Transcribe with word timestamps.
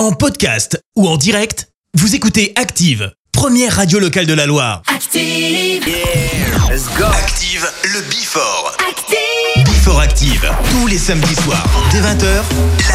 En 0.00 0.12
podcast 0.12 0.82
ou 0.96 1.06
en 1.06 1.18
direct, 1.18 1.68
vous 1.92 2.14
écoutez 2.14 2.54
Active, 2.56 3.12
première 3.32 3.76
radio 3.76 3.98
locale 3.98 4.24
de 4.24 4.32
la 4.32 4.46
Loire. 4.46 4.80
Active! 4.86 5.86
Yeah, 5.86 6.70
let's 6.70 6.86
go! 6.96 7.04
Active 7.04 7.70
le 7.84 8.00
Bifort. 8.08 8.78
Active! 8.88 9.62
Before 9.66 10.00
Active, 10.00 10.50
tous 10.70 10.86
les 10.86 10.96
samedis 10.96 11.34
soirs, 11.34 11.68
dès 11.92 12.00
20h, 12.00 12.42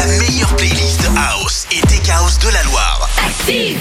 la 0.00 0.18
meilleure 0.18 0.56
playlist 0.56 1.08
House 1.16 1.68
et 1.70 1.80
Tech 1.82 2.08
House 2.10 2.40
de 2.40 2.48
la 2.48 2.64
Loire. 2.64 3.08
Active! 3.24 3.78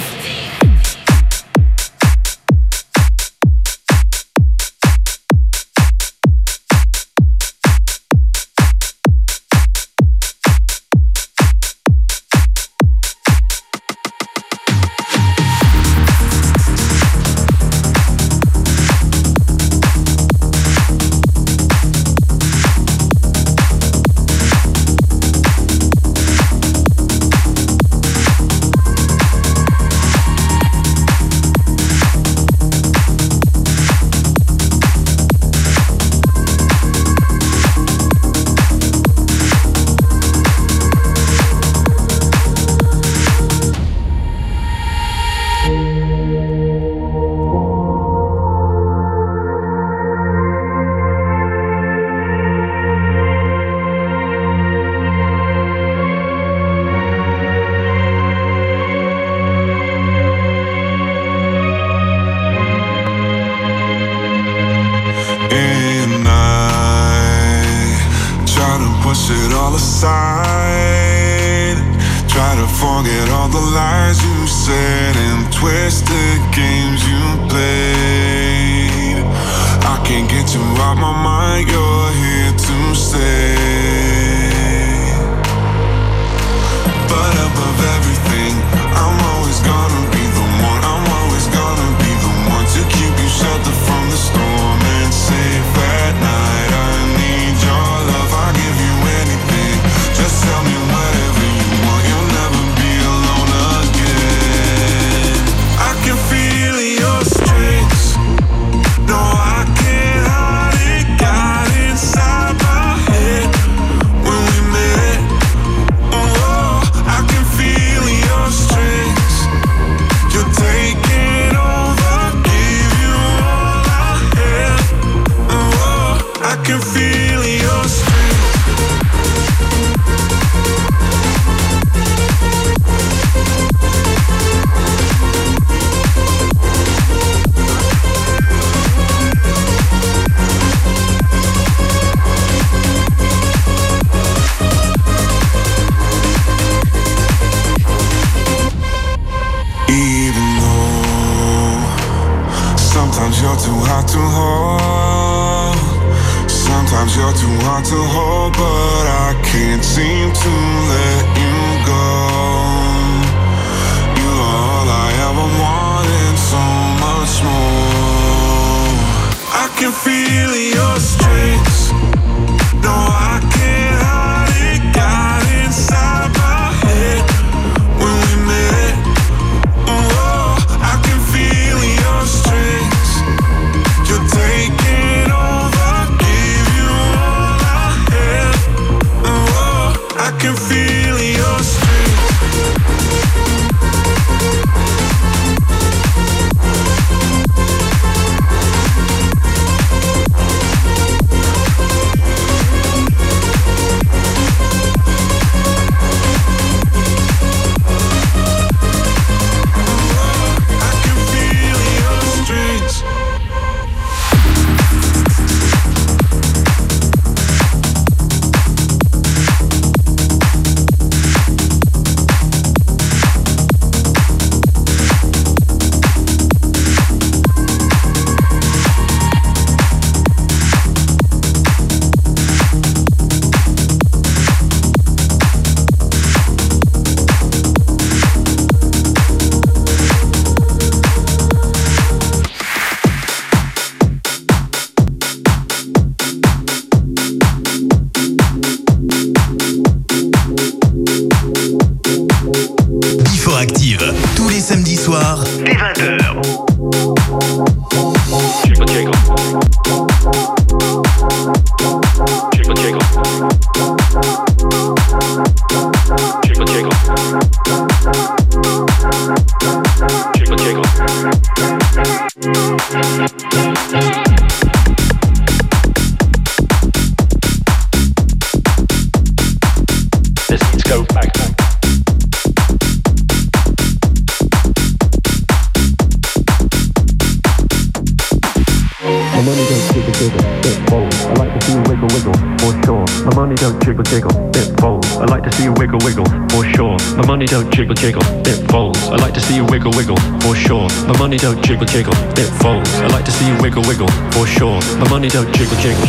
duck, 305.36 305.52
jiggle, 305.52 305.76
jiggle, 305.80 306.06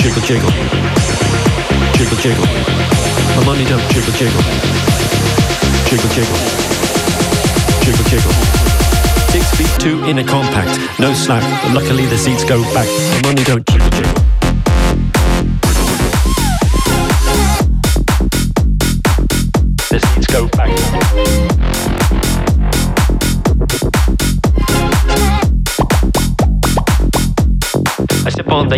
jiggle, 0.00 0.22
jiggle, 0.22 0.50
jiggle, 1.92 2.16
jiggle. 2.16 2.46
My 3.36 3.44
money 3.44 3.66
don't 3.66 3.84
jiggle, 3.92 4.12
jiggle, 4.14 4.40
jiggle, 5.90 6.08
jiggle, 6.16 6.38
jiggle, 7.84 8.04
jiggle. 8.08 8.32
Six 9.28 9.50
feet 9.56 9.68
two 9.78 10.02
in 10.04 10.18
a 10.18 10.24
compact, 10.24 10.80
no 10.98 11.12
slack. 11.12 11.44
Luckily 11.74 12.06
the 12.06 12.16
seats 12.16 12.42
go 12.44 12.62
back. 12.72 12.88
My 13.22 13.28
money 13.28 13.44
don't 13.44 13.66
jiggle, 13.66 13.90
jiggle. 13.90 14.33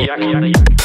Jack. 0.05 0.76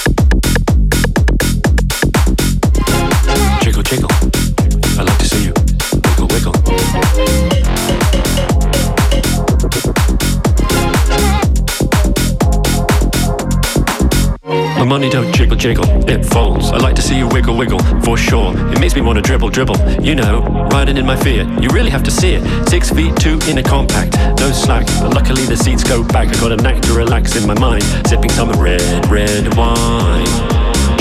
money 14.92 15.10
don't 15.10 15.34
jiggle 15.34 15.56
jiggle, 15.56 15.86
it 16.10 16.26
folds. 16.26 16.70
I 16.70 16.78
like 16.78 16.96
to 16.96 17.02
see 17.02 17.18
you 17.18 17.26
wiggle 17.26 17.56
wiggle, 17.56 17.80
for 18.02 18.18
sure. 18.18 18.54
It 18.74 18.80
makes 18.82 18.94
me 18.94 19.00
wanna 19.00 19.22
dribble 19.22 19.50
dribble, 19.50 19.78
you 20.04 20.16
know, 20.16 20.42
riding 20.70 20.98
in 20.98 21.06
my 21.06 21.16
Fiat. 21.16 21.64
You 21.64 21.70
really 21.70 21.90
have 21.90 22.04
to 22.04 22.12
see 22.12 22.34
it. 22.34 22.44
Six 22.68 22.90
feet 22.90 23.16
two 23.16 23.40
in 23.48 23.58
a 23.58 23.64
compact, 23.64 24.18
no 24.42 24.52
slack. 24.52 24.86
But 25.00 25.14
luckily 25.14 25.46
the 25.46 25.56
seats 25.56 25.86
go 25.86 26.04
back. 26.04 26.28
I 26.28 26.34
got 26.42 26.52
a 26.52 26.58
knack 26.58 26.82
to 26.82 26.94
relax 26.94 27.38
in 27.38 27.48
my 27.48 27.58
mind, 27.58 27.84
sipping 28.06 28.32
some 28.32 28.52
red, 28.52 28.82
red 29.10 29.56
wine 29.56 30.51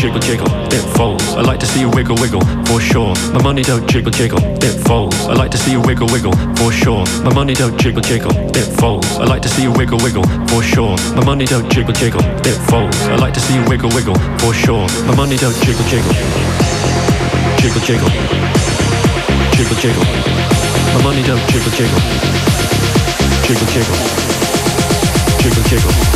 jiggle 0.00 0.20
jiggle, 0.20 0.48
it 0.72 0.80
folds. 0.96 1.22
I 1.34 1.42
like 1.42 1.60
to 1.60 1.66
see 1.66 1.80
you 1.80 1.90
wiggle 1.90 2.16
wiggle, 2.16 2.40
for 2.64 2.80
sure. 2.80 3.12
My 3.34 3.42
money 3.42 3.62
don't 3.62 3.86
jiggle 3.86 4.10
jiggle, 4.10 4.40
it 4.64 4.72
folds. 4.88 5.14
I 5.28 5.34
like 5.34 5.50
to 5.50 5.58
see 5.58 5.72
you 5.72 5.80
wiggle 5.82 6.08
wiggle, 6.08 6.32
for 6.56 6.72
sure. 6.72 7.04
My 7.22 7.34
money 7.34 7.52
don't 7.52 7.78
jiggle 7.78 8.00
jiggle, 8.00 8.32
it 8.56 8.64
folds. 8.80 9.06
I 9.18 9.24
like 9.24 9.42
to 9.42 9.48
see 9.50 9.62
you 9.62 9.72
wiggle 9.72 9.98
wiggle, 9.98 10.24
for 10.48 10.62
sure. 10.62 10.96
My 11.14 11.22
money 11.22 11.44
don't 11.44 11.70
jiggle 11.70 11.92
jiggle, 11.92 12.22
it 12.48 12.56
folds. 12.70 12.96
I 13.12 13.16
like 13.16 13.34
to 13.34 13.40
see 13.40 13.54
you 13.54 13.64
wiggle 13.68 13.90
wiggle, 13.90 14.16
for 14.40 14.54
sure. 14.54 14.88
My 15.04 15.14
money 15.14 15.36
don't 15.36 15.56
jiggle 15.68 15.84
jiggle, 15.92 16.14
jiggle 17.60 17.82
jiggle, 17.84 18.08
jiggle 19.52 19.76
jiggle. 19.84 20.04
My 20.96 21.02
money 21.04 21.22
don't 21.28 21.44
jiggle 21.52 21.72
jiggle, 21.76 22.00
jiggle 23.44 23.68
jiggle, 23.68 23.96
jiggle 25.44 25.64
jiggle 25.68 26.09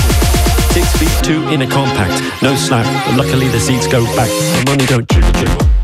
two 1.24 1.42
in 1.48 1.62
a 1.62 1.66
compact. 1.66 2.42
No 2.42 2.54
slack, 2.54 2.84
but 3.06 3.16
luckily 3.16 3.48
the 3.48 3.58
seats 3.58 3.86
go 3.86 4.04
back. 4.14 4.28
The 4.28 4.70
money 4.70 4.84
don't 4.84 5.08
jiggle 5.08 5.32
jiggle. 5.32 5.83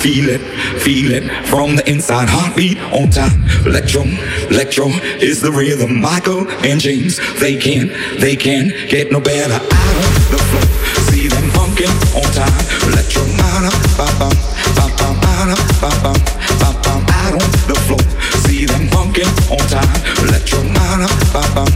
Feel 0.00 0.30
it, 0.30 0.40
feel 0.80 1.12
it 1.12 1.24
from 1.46 1.76
the 1.76 1.84
inside. 1.86 2.28
Heartbeat 2.30 2.78
on 2.90 3.10
time. 3.10 3.44
Electro, 3.66 4.02
electro 4.48 4.88
is 5.20 5.42
the 5.42 5.52
rhythm. 5.52 6.00
Michael 6.00 6.48
and 6.64 6.80
James, 6.80 7.20
they 7.38 7.56
can, 7.56 7.88
they 8.18 8.34
can 8.34 8.72
get 8.88 9.12
no 9.12 9.20
better. 9.20 9.52
Out 9.52 9.60
of 9.60 10.30
the 10.32 10.38
flow, 10.48 10.66
see 11.12 11.28
them 11.28 11.44
funkin' 11.52 11.92
on 12.16 12.24
time. 12.32 12.64
Electro, 12.88 13.28
bottom, 13.36 13.76
bottom, 14.00 14.32
bottom, 14.72 15.20
bottom, 15.20 15.60
bottom, 15.84 16.16
bottom. 16.64 17.04
Out 17.20 17.34
on 17.36 17.50
the 17.68 17.76
floor, 17.84 18.00
see 18.48 18.64
them 18.64 18.88
funkin' 18.88 19.28
on 19.52 19.60
time. 19.68 20.00
Electro, 20.24 20.64
ba 20.64 21.44
bottom. 21.54 21.69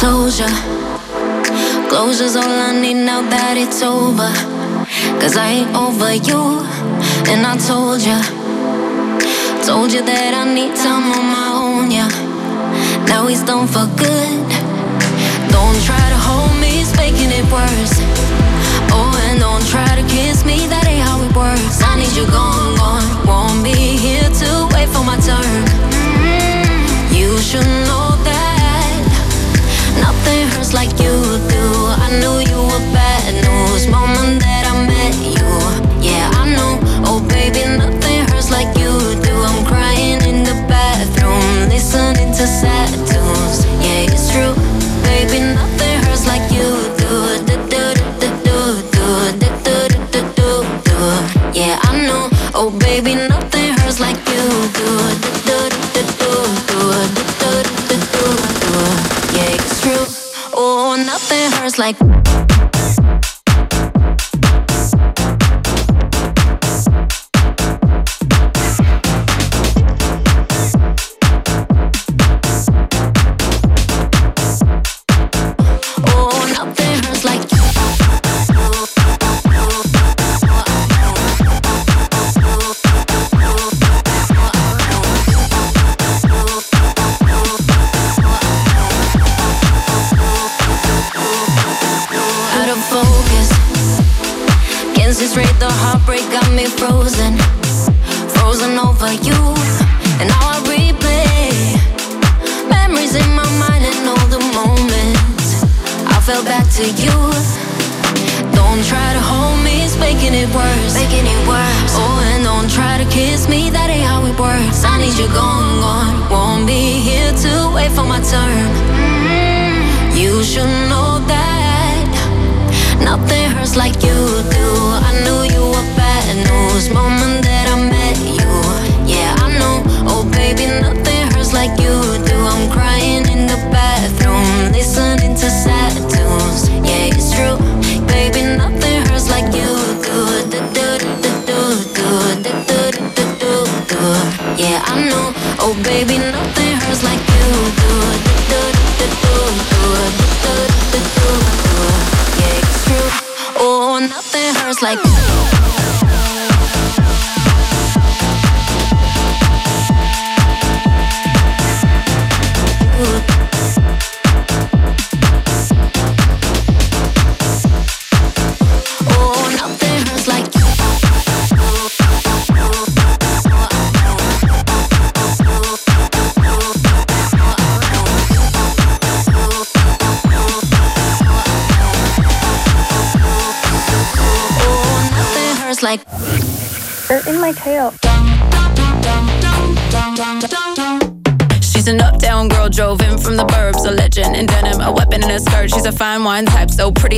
Closure. 0.00 0.48
Closure's 1.90 2.34
all 2.34 2.48
I 2.48 2.72
need 2.80 3.04
now 3.04 3.20
that 3.20 3.60
it's 3.60 3.82
over. 3.82 4.32
Cause 5.20 5.36
I 5.36 5.60
ain't 5.60 5.76
over 5.76 6.16
you, 6.16 6.64
and 7.28 7.44
I 7.44 7.60
told 7.68 8.00
ya. 8.00 8.16
Told 9.60 9.92
you 9.92 10.00
that 10.00 10.32
I 10.32 10.48
need 10.56 10.72
time 10.72 11.04
on 11.12 11.26
my 11.36 11.48
own, 11.52 11.90
yeah. 11.92 12.08
Now 13.12 13.26
he's 13.26 13.44
done 13.44 13.68
for 13.68 13.84
good. 14.00 14.40
Don't 15.52 15.78
try 15.84 16.04
to 16.08 16.16
hold 16.16 16.56
me, 16.56 16.80
it's 16.80 16.96
making 16.96 17.28
it 17.28 17.44
worse. 17.52 18.00
Oh, 18.96 19.12
and 19.28 19.36
don't 19.38 19.66
try 19.68 19.84
to 20.00 20.04
kiss 20.08 20.46
me, 20.48 20.64
that 20.72 20.88
ain't 20.88 21.04
how 21.04 21.20
it 21.20 21.36
works. 21.36 21.84
I 21.84 22.00
need 22.00 22.16
you 22.16 22.24
gone, 22.32 22.72
gone. 22.80 23.04
Won't 23.28 23.60
be 23.62 23.76
here 24.00 24.24
to 24.24 24.48
wait 24.72 24.88
for 24.88 25.04
my 25.04 25.20
turn. 25.20 25.60
You 27.12 27.36
should 27.36 27.68
know 27.84 28.16
that. 28.24 28.29
Nothing 30.00 30.48
hurts 30.52 30.72
like 30.72 30.92
you 30.98 31.14
do. 31.54 31.64
I 32.04 32.08
knew 32.20 32.36
you 32.50 32.60
were 32.70 32.84
bad 32.92 33.34
news. 33.44 33.86
Moment 33.88 34.40
that 34.40 34.64
I 34.72 34.74
met 34.86 35.14
you. 35.36 35.48
Yeah, 36.00 36.30
I 36.40 36.44
know. 36.56 36.78
Oh, 37.04 37.20
baby, 37.28 37.62
nothing 37.78 38.20
hurts 38.28 38.50
like 38.50 38.70
you 38.78 38.92
do. 39.26 39.34
I'm 39.50 39.64
crying 39.66 40.20
in 40.30 40.42
the 40.44 40.56
bathroom, 40.68 41.68
listening 41.68 42.32
to 42.38 42.44
sad 42.46 42.90
tunes. 43.08 43.66
Yeah, 43.84 44.08
it's 44.08 44.30
true. 44.32 44.54
Baby, 45.02 45.38
nothing 45.54 45.96
hurts 46.04 46.26
like 46.26 46.46
you 46.50 46.68
do. 47.00 47.10
Do, 47.46 47.56
do, 47.72 47.82
do, 48.20 48.30
do, 48.48 48.60
do, 48.94 49.18
do, 49.38 49.50
do, 49.64 49.76
do, 50.12 50.20
do, 50.38 50.52
do. 50.88 50.98
Yeah, 51.52 51.78
I 51.82 52.06
know. 52.06 52.28
Oh, 52.54 52.70
baby, 52.70 53.14
nothing 53.14 53.72
hurts 53.78 54.00
like 54.00 54.18
you 54.28 54.44
do. 54.78 55.39
like 61.80 62.49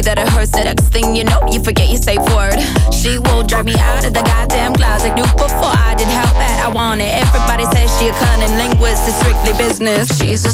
that 0.01 0.19
it 0.19 0.29
hurts. 0.29 0.51
The 0.51 0.65
next 0.65 0.89
thing 0.89 1.15
you 1.15 1.25
know, 1.25 1.41
you 1.51 1.63
forget 1.63 1.89
your 1.89 2.01
safe 2.01 2.25
word. 2.35 2.57
She 2.93 3.19
will 3.19 3.43
drive 3.43 3.67
me 3.67 3.75
out 3.77 4.05
of 4.05 4.15
the 4.15 4.23
goddamn 4.23 4.75
closet. 4.75 5.15
Knew 5.15 5.29
before 5.37 5.75
I 5.75 5.95
did 5.99 6.09
how 6.09 6.33
bad 6.35 6.65
I 6.65 6.69
wanted. 6.73 7.11
Everybody 7.13 7.65
says 7.75 7.91
she 7.99 8.09
a 8.09 8.13
cunning 8.13 8.57
linguist. 8.57 9.07
It's 9.09 9.19
strictly 9.21 9.53
business. 9.59 10.09
She's 10.19 10.45
a 10.47 10.51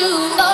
you 0.00 0.49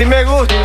Así 0.00 0.08
me 0.08 0.24
gusta, 0.24 0.59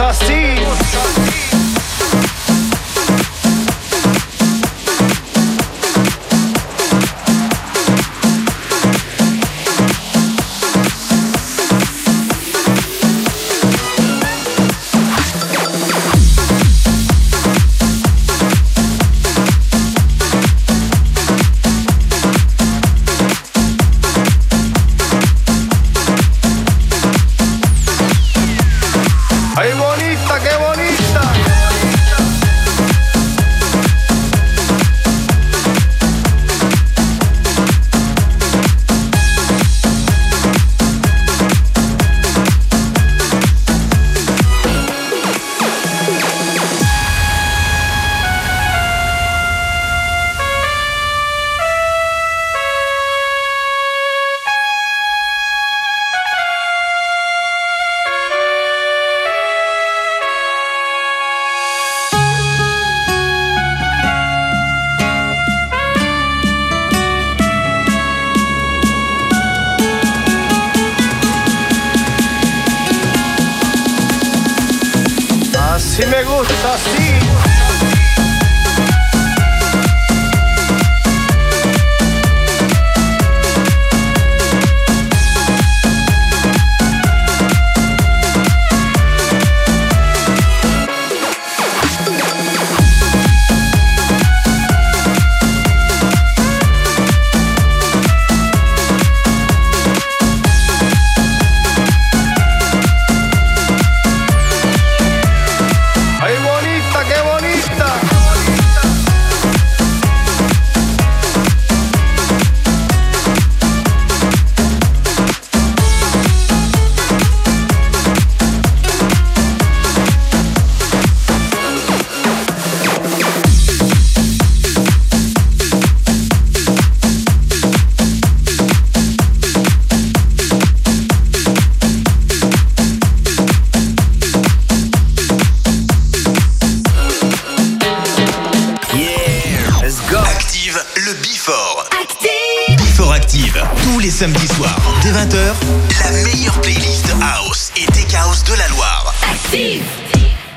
la 146.04 146.12
meilleure 146.24 146.60
playlist 146.62 147.08
house 147.22 147.72
et 147.76 147.86
tech 147.92 148.14
house 148.14 148.44
de 148.44 148.54
la 148.54 148.68
Loire. 148.70 149.14
Active. 149.24 149.84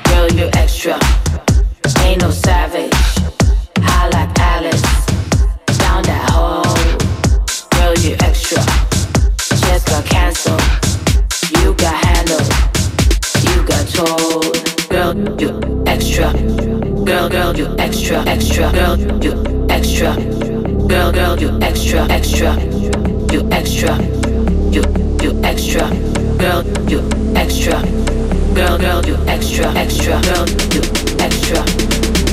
Girl, 0.05 0.27
you 0.37 0.49
extra. 0.53 0.97
Ain't 2.05 2.21
no 2.21 2.31
savage. 2.31 2.93
I 3.81 4.09
like 4.13 4.39
Alice. 4.39 4.81
Down 5.79 6.03
that 6.03 6.29
hole. 6.29 6.63
Girl, 7.71 7.93
you 8.03 8.15
extra. 8.23 8.61
Just 9.37 9.87
got 9.87 10.05
canceled. 10.05 10.61
You 11.61 11.73
got 11.73 11.95
handled. 12.05 12.47
You 13.43 13.63
got 13.63 13.87
told. 13.89 14.89
Girl, 14.89 15.15
you 15.39 15.83
extra. 15.87 16.33
Girl, 17.03 17.29
girl, 17.29 17.55
you 17.55 17.75
extra, 17.79 18.23
extra. 18.27 18.71
Girl, 18.71 18.97
you 19.23 19.65
extra. 19.69 20.15
Girl, 20.87 21.11
girl, 21.11 21.39
you 21.39 21.59
extra, 21.61 22.07
extra. 22.09 22.55
You 23.31 23.47
extra. 23.51 23.97
You, 24.71 24.83
you 25.23 25.33
extra. 25.43 25.89
Girl, 26.37 26.61
you 26.87 27.01
extra. 27.35 27.81
Girl, 28.53 28.77
girl, 28.77 29.03
you 29.03 29.15
extra, 29.25 29.65
extra. 29.73 30.21
Girl, 30.21 30.45
you 30.69 30.81
extra. 31.17 31.57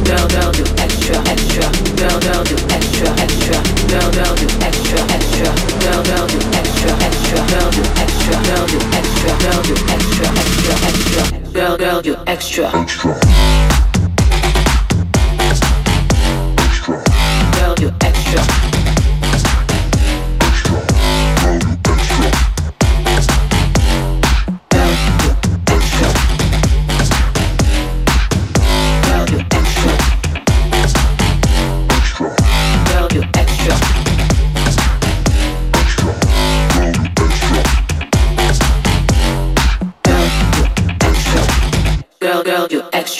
Girl, 0.04 0.28
girl, 0.28 0.52
you 0.52 0.66
extra, 0.76 1.16
extra. 1.32 1.64
Girl, 1.96 2.20
girl, 2.20 2.44
you 2.44 2.58
extra, 2.68 3.08
extra. 3.24 3.56
Girl, 3.88 4.12
girl, 4.12 4.36
you 4.36 4.48
extra, 4.60 5.00
extra. 5.16 5.48
Girl, 5.80 6.02
girl, 6.04 6.28
you 6.28 6.40
extra, 6.52 6.92
extra. 7.08 7.40
Girl, 7.48 7.72
you 7.72 7.88
extra. 8.04 8.36
Girl, 8.44 8.68
you 8.68 8.80
extra. 8.92 9.32
Girl, 9.40 9.64
you 9.64 9.76
extra, 9.96 10.28
extra, 10.36 10.74
extra. 10.84 11.52
Girl, 11.52 11.76
girl, 11.78 12.02
you 12.04 12.16
extra. 12.26 12.70
Girl, 12.70 13.55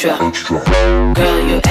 extra. 0.05 0.63
Girl, 1.15 1.49
you 1.49 1.66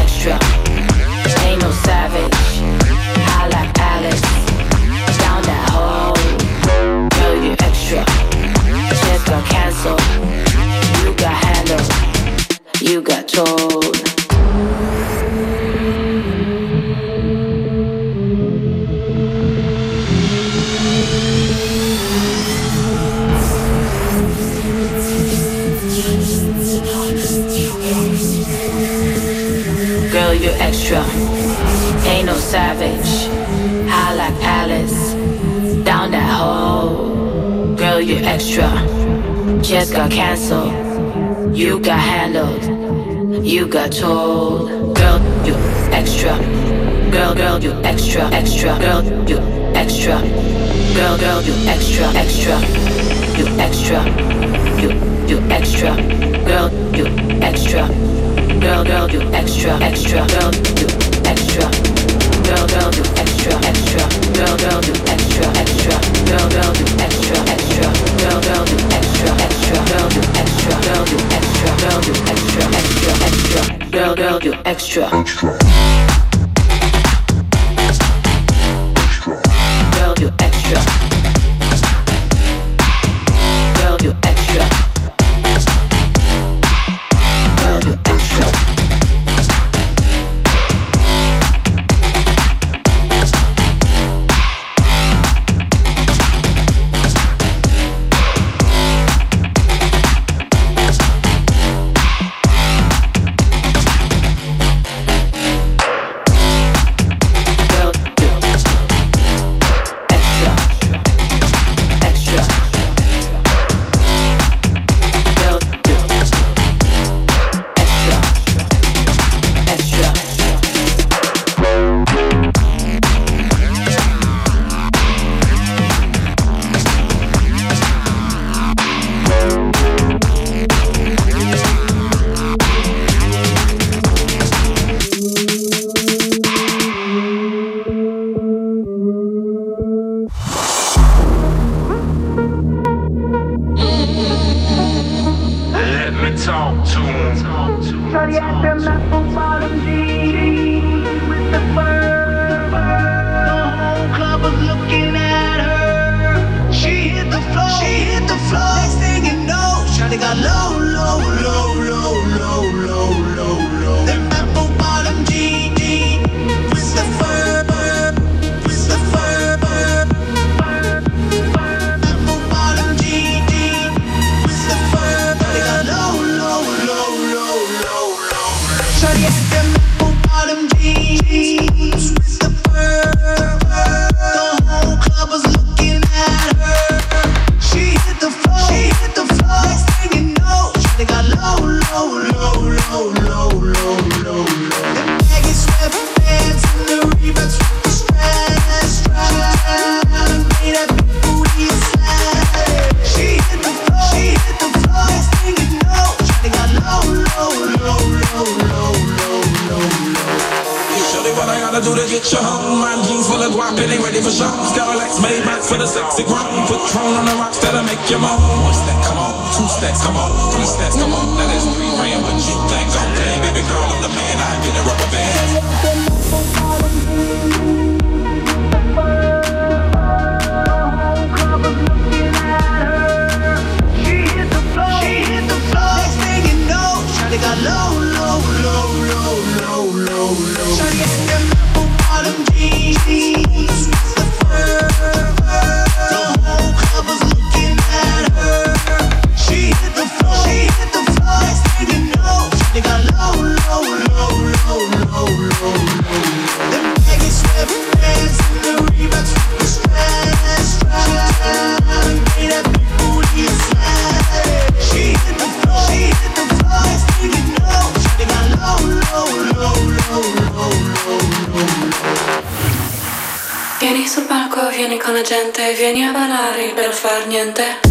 vieni 275.85 276.03
a 276.03 276.11
ballare 276.11 276.73
per 276.73 276.91
far 276.93 277.27
niente. 277.27 277.84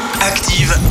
That 0.00 0.89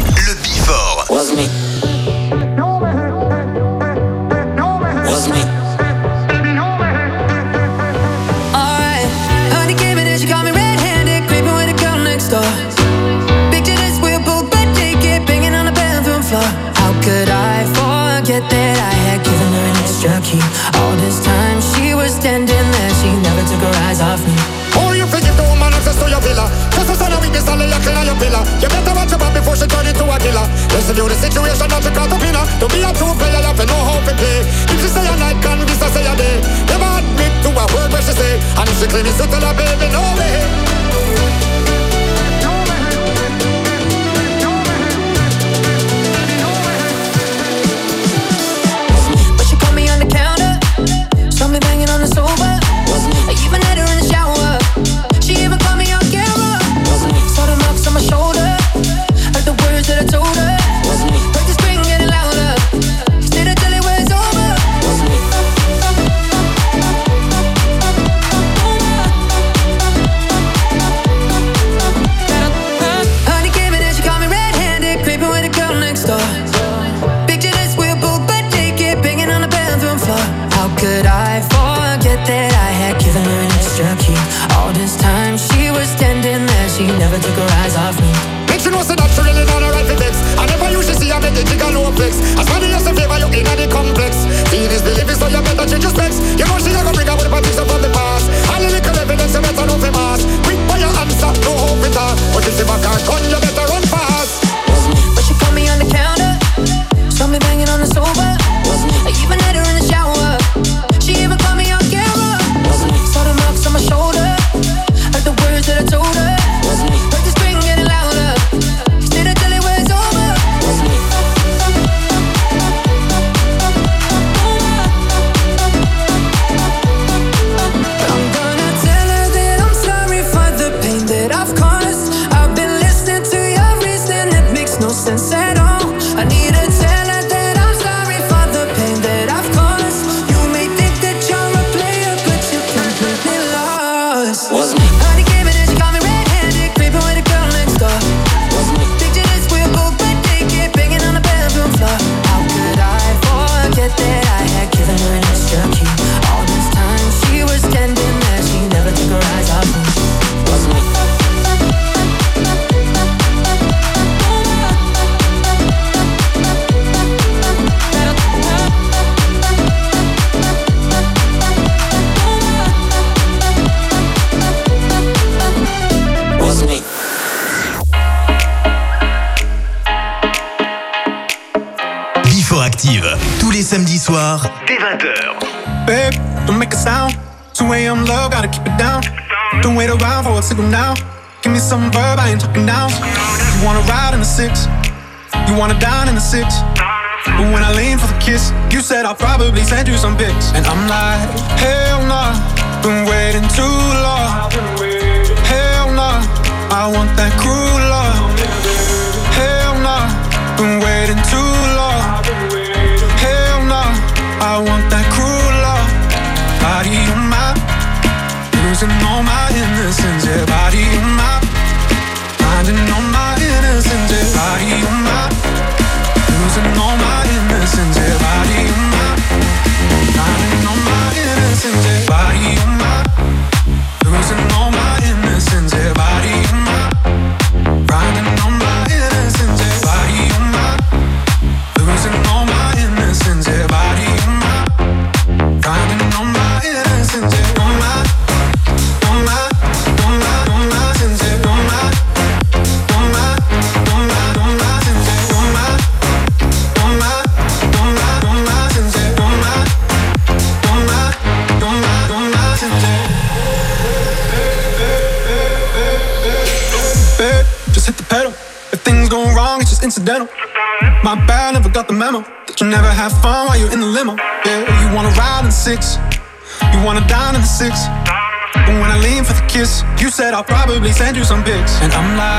send 280.99 281.15
you 281.15 281.23
some 281.23 281.43
pics. 281.43 281.81
And 281.81 281.93
I'm 281.93 282.17
like. 282.17 282.38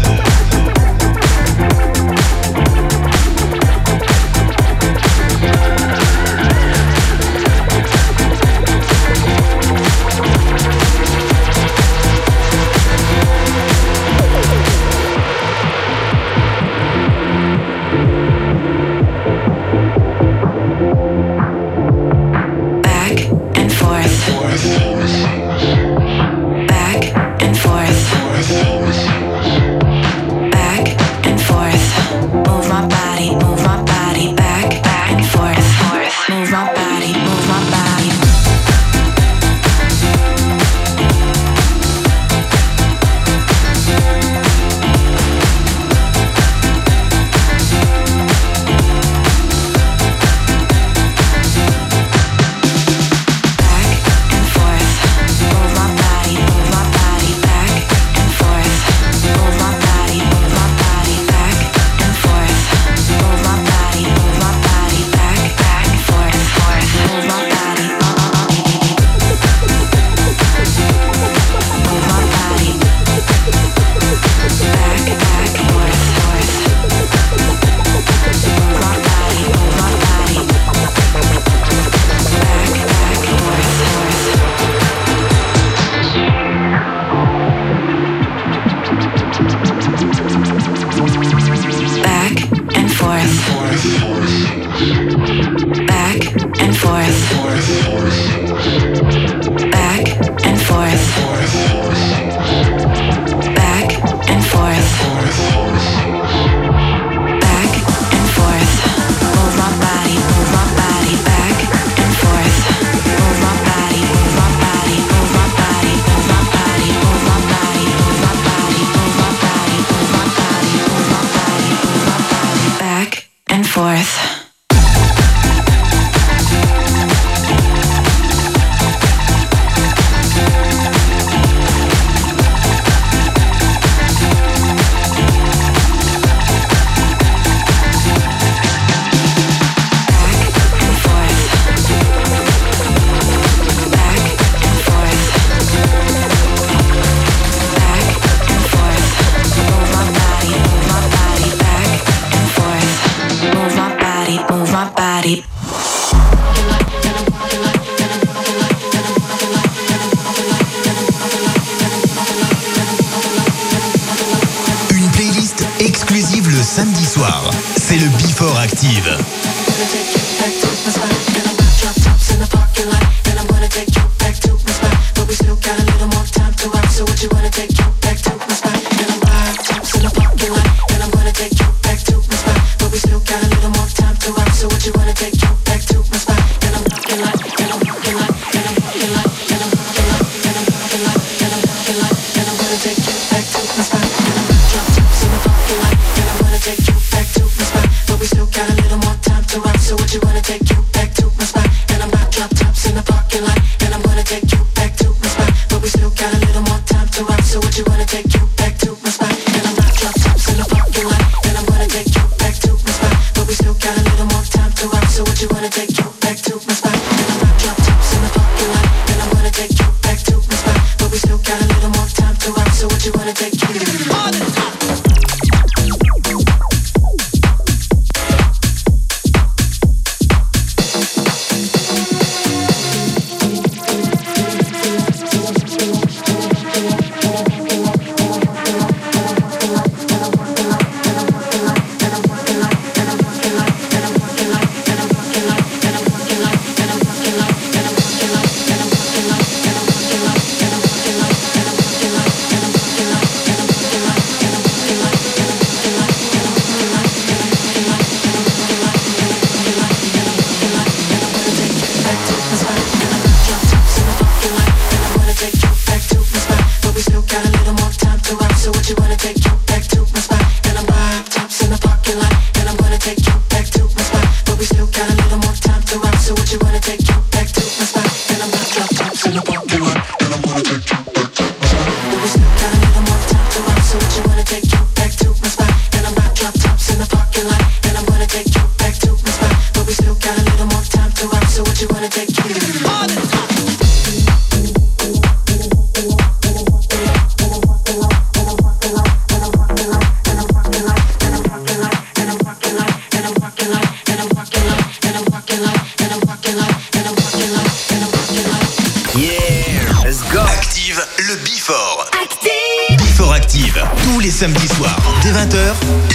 soir, 314.67 314.95
dès 315.21 315.31
20h, 315.31 315.73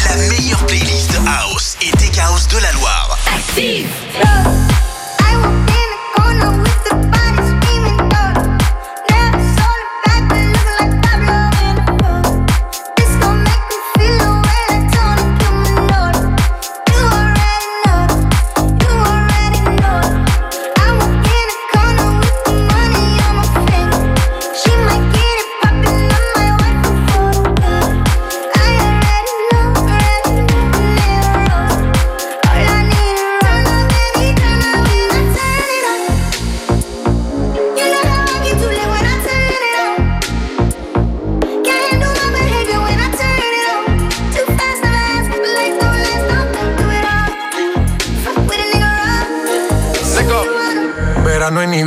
la 0.09 0.17
meilleure 0.29 0.65
playlist 0.67 1.19
House 1.27 1.77
et 1.83 1.91
Tech 1.93 2.19
House 2.19 2.47
de 2.49 2.59
la 2.59 2.73
Loire. 2.73 3.19
Active 3.35 3.89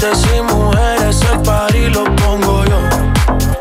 te 0.00 0.14
si 0.14 0.40
mujeres, 0.40 1.20
el 1.30 1.42
par 1.42 1.74
y 1.76 1.90
lo 1.90 2.04
pongo 2.16 2.64
yo. 2.64 2.80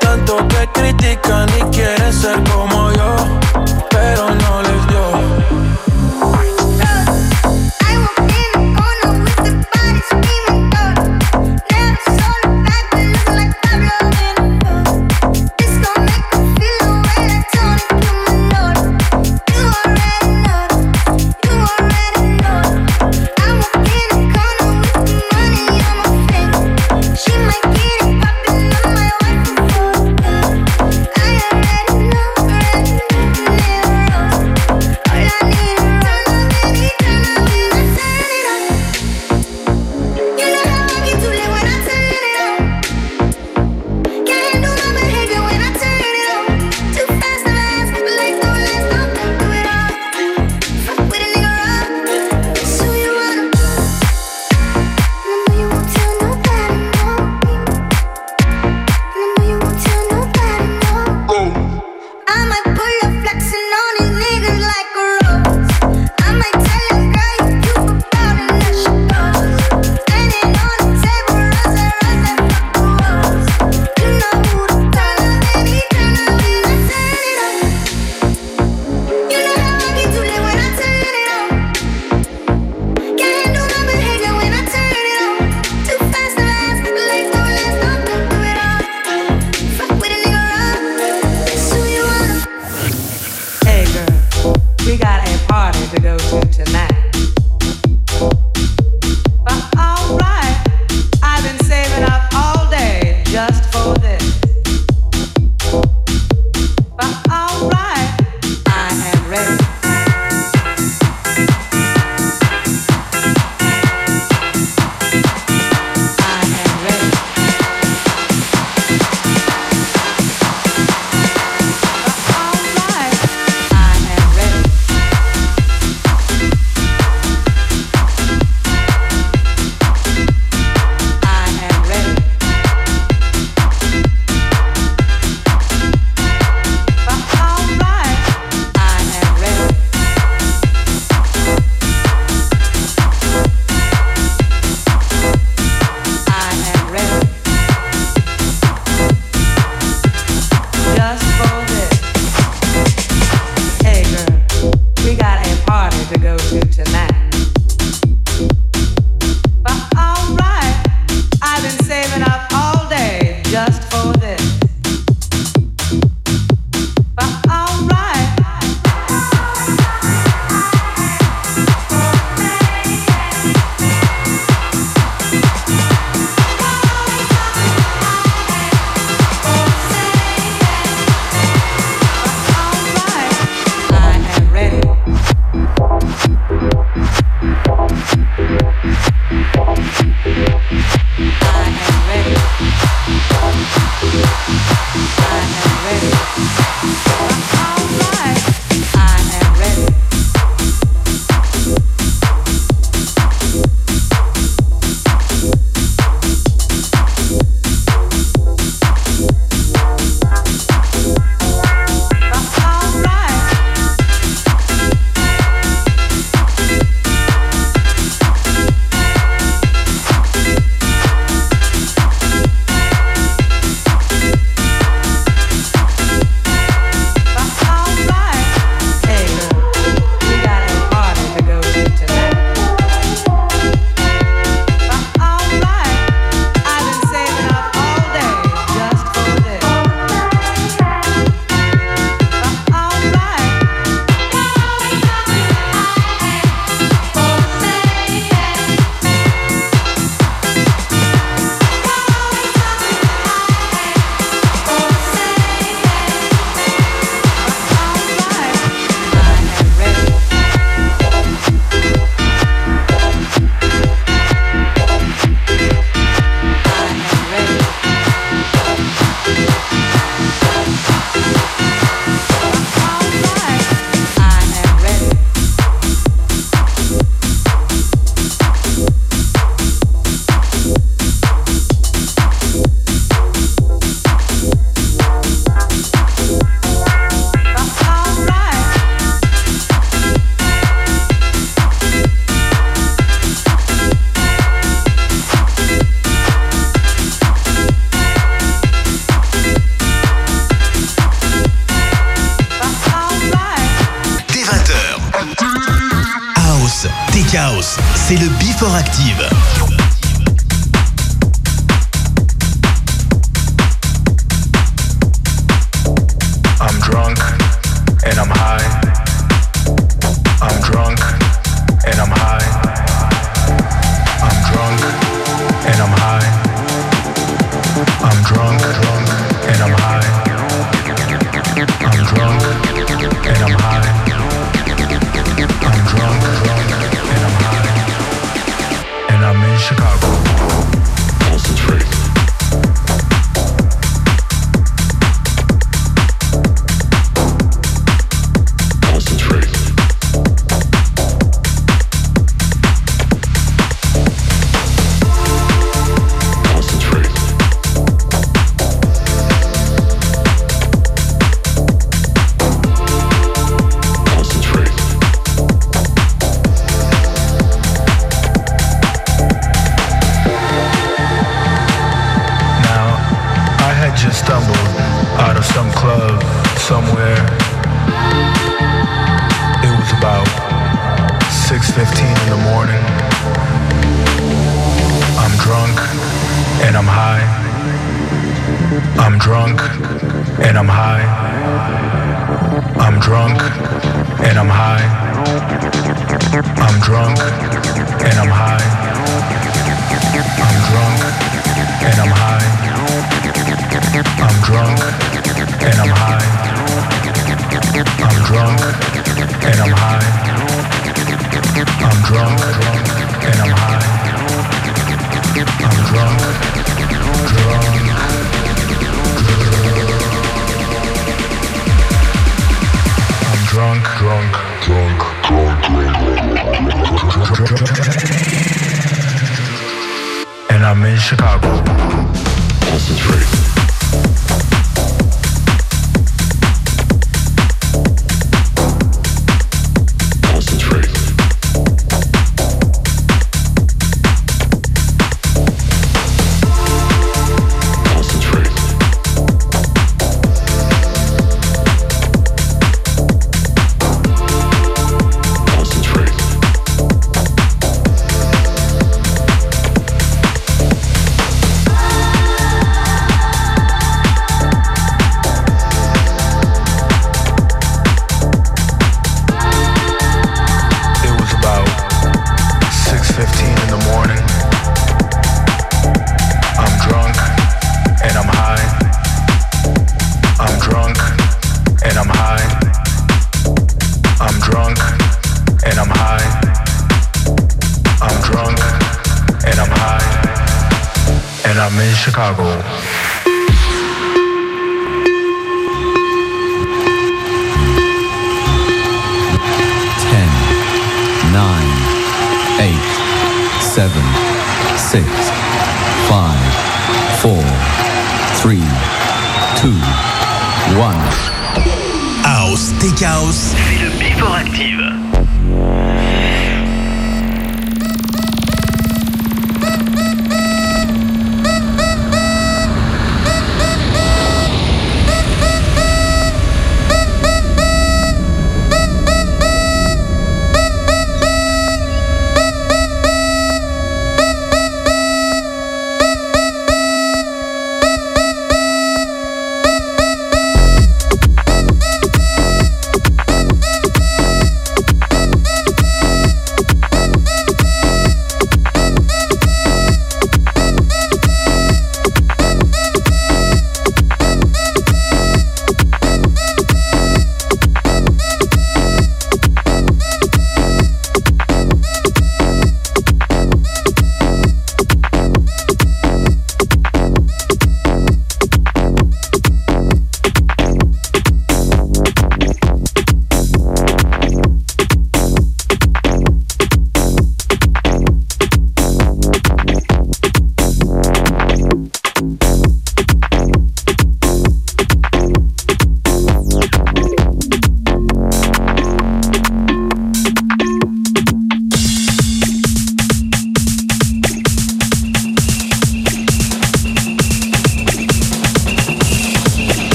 Tanto 0.00 0.36
que 0.46 0.68
critican 0.72 1.48
y 1.58 1.62
quieren 1.74 2.12
ser 2.12 2.40
como 2.44 2.92
yo, 2.92 3.16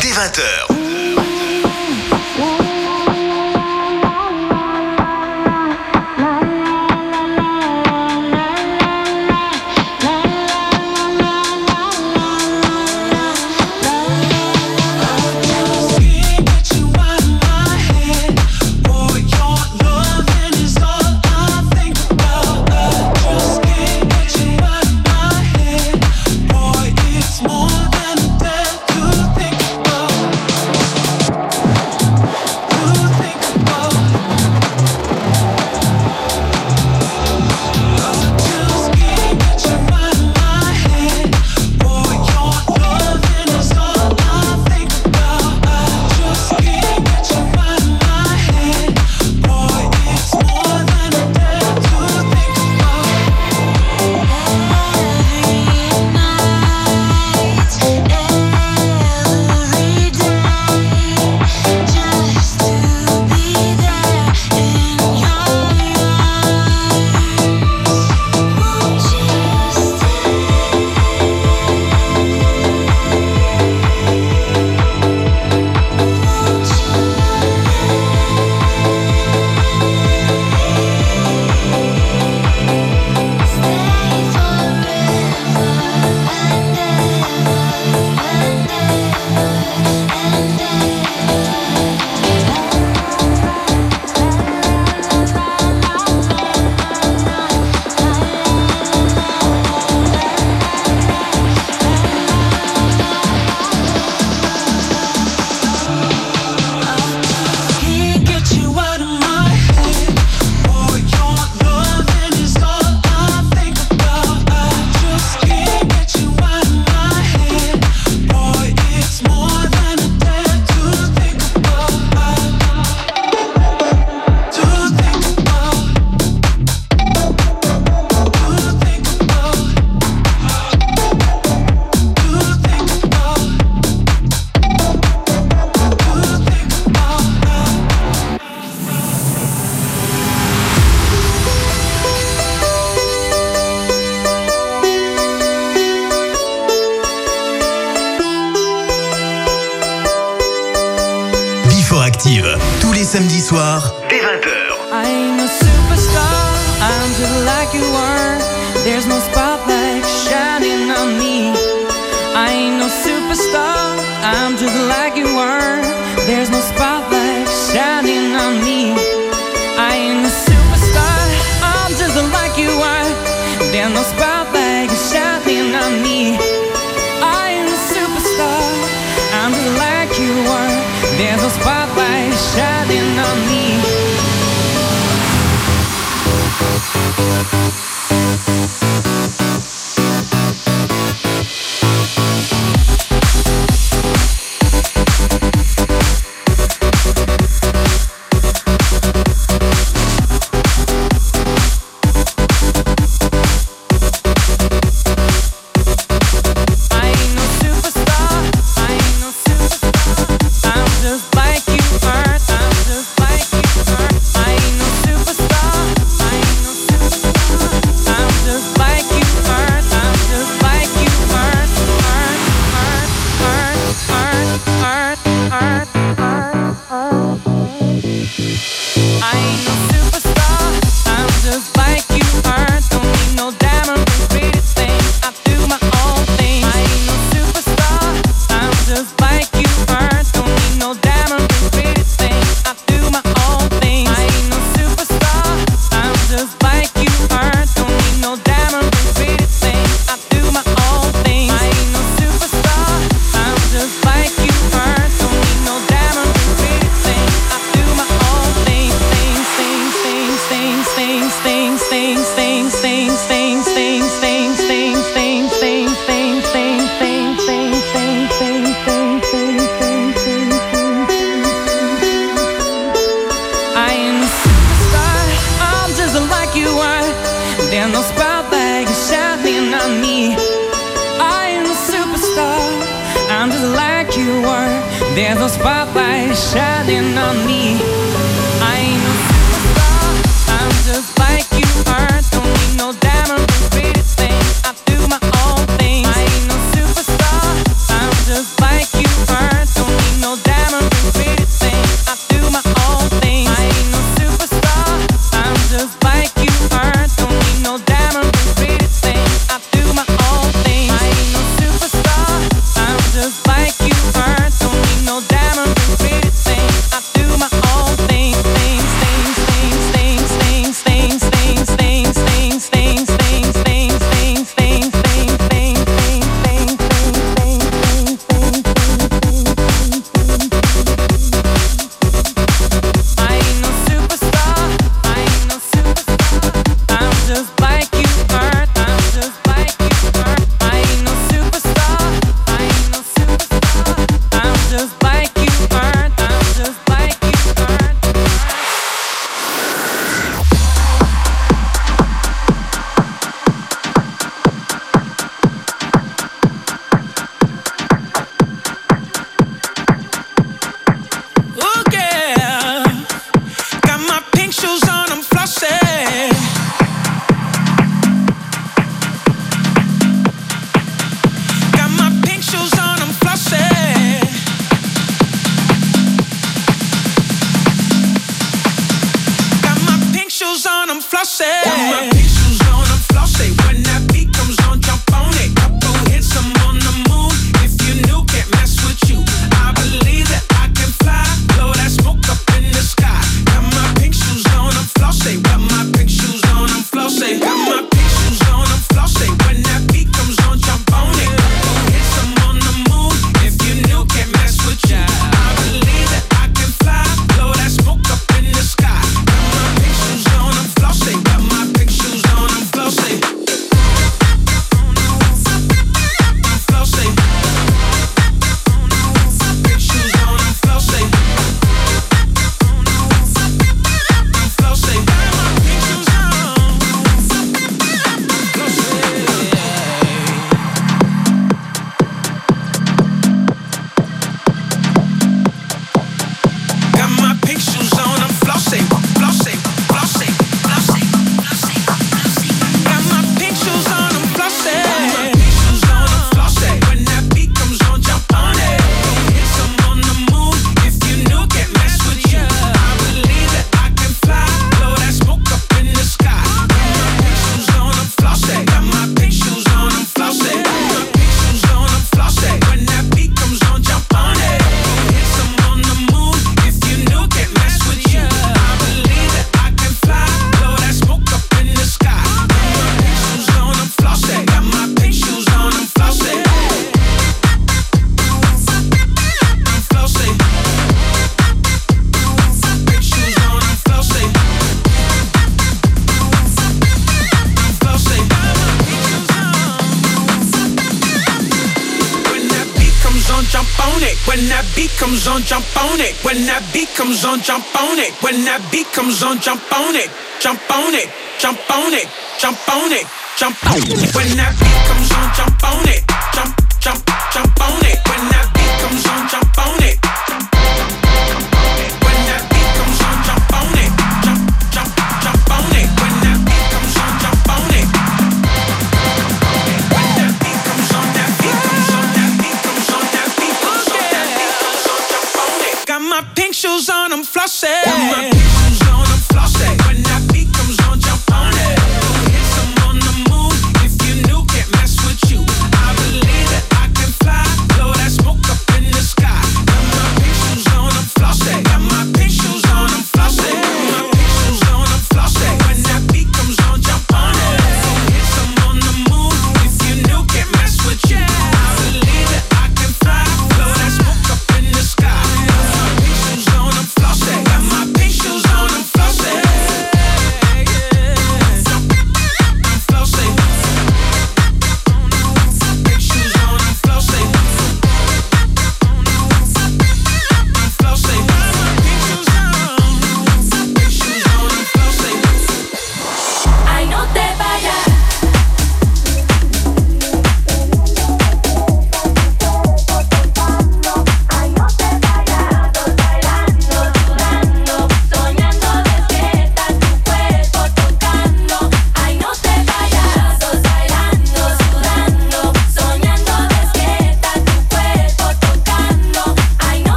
dès 0.00 0.10
20h. 0.10 0.83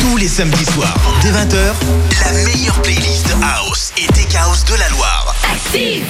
Tous 0.00 0.16
les 0.16 0.28
samedis 0.28 0.64
soirs, 0.64 0.96
dès 1.20 1.30
20h, 1.30 1.74
la 2.24 2.32
meilleure 2.44 2.80
playlist 2.80 3.34
House 3.42 3.92
et 3.98 4.06
Tech 4.06 4.34
House 4.34 4.64
de 4.64 4.74
la 4.76 4.88
Loire. 4.88 5.34
Active! 5.52 6.06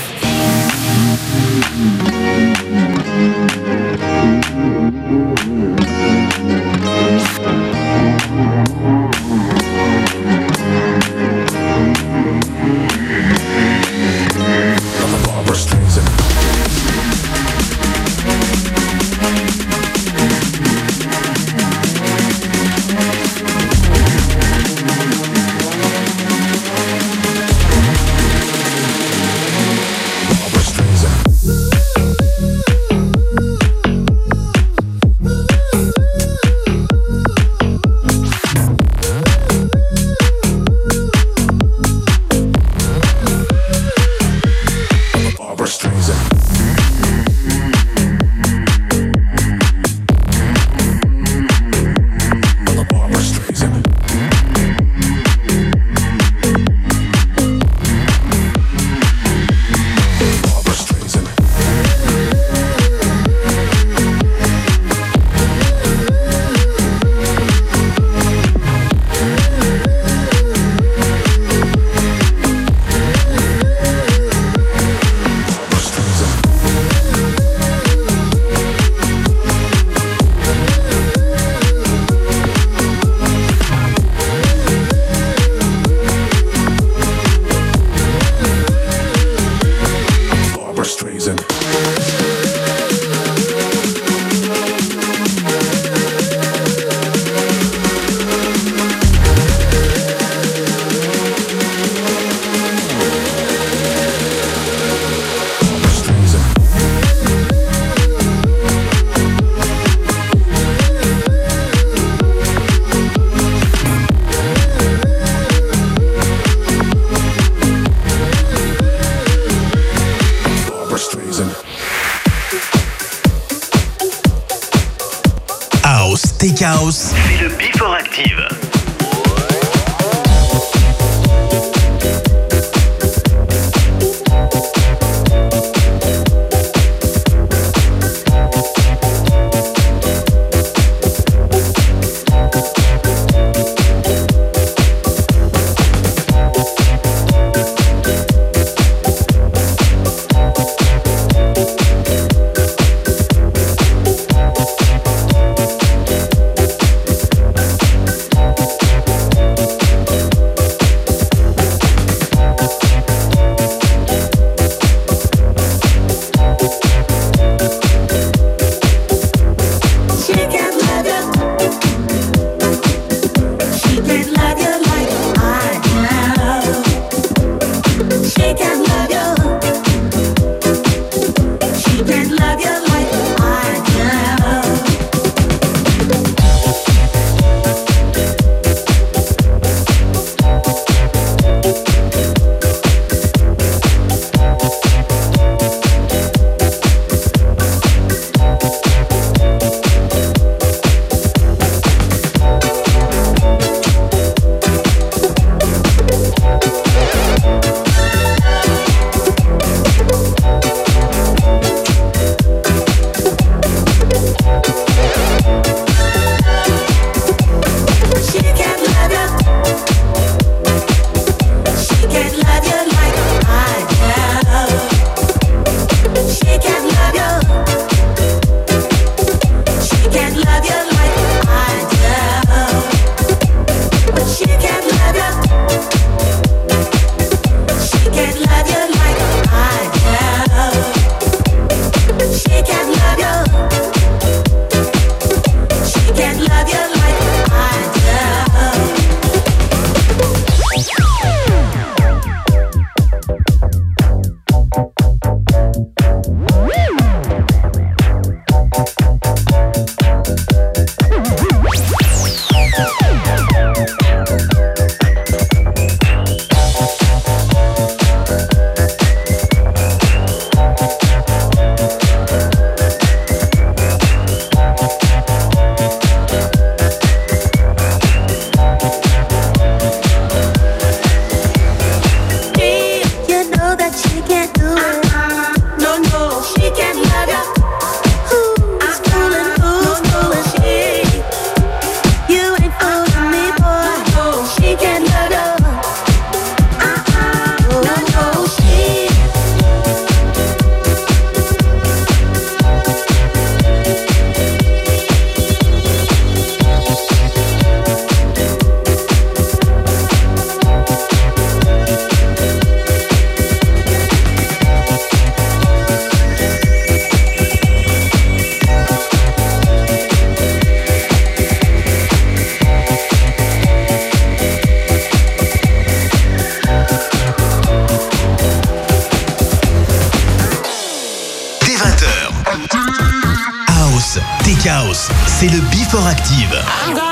c'est 335.26 335.48
le 335.48 335.60
Before 335.70 336.06
Active. 336.06 337.11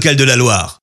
Locale 0.00 0.16
de 0.16 0.24
la 0.24 0.36
Loire. 0.36 0.79